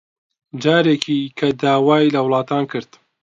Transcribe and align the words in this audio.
جارێکی 0.63 1.19
کە 1.37 1.47
داوای 1.61 2.13
لە 2.15 2.19
وڵاتان 2.25 2.63
کرد 2.71 2.91